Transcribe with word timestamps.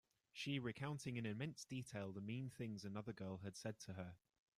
She 0.33 0.57
recounting 0.57 1.17
in 1.17 1.27
immense 1.27 1.63
detail 1.63 2.11
the 2.11 2.21
mean 2.21 2.49
things 2.49 2.83
another 2.83 3.13
girl 3.13 3.37
had 3.43 3.55
said 3.55 3.77
to 3.81 3.93
her. 3.93 4.15